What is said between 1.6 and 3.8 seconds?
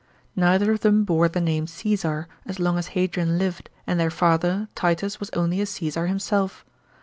Caesar, as long as Hadrixn lived